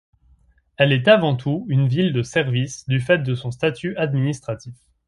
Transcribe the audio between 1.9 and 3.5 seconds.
de services, du fait de